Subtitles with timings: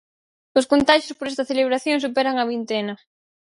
[0.59, 2.93] Os contaxios por esta celebración superan a vintena.